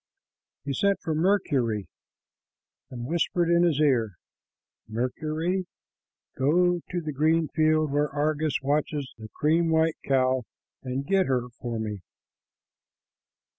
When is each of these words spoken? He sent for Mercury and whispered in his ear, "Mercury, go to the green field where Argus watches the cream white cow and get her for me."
He 0.65 0.73
sent 0.73 0.99
for 1.03 1.13
Mercury 1.13 1.85
and 2.89 3.05
whispered 3.05 3.51
in 3.51 3.61
his 3.61 3.79
ear, 3.79 4.13
"Mercury, 4.87 5.67
go 6.35 6.79
to 6.89 7.01
the 7.01 7.13
green 7.13 7.49
field 7.49 7.91
where 7.91 8.09
Argus 8.09 8.57
watches 8.63 9.13
the 9.19 9.29
cream 9.29 9.69
white 9.69 9.97
cow 10.03 10.41
and 10.81 11.05
get 11.05 11.27
her 11.27 11.49
for 11.59 11.77
me." 11.77 11.99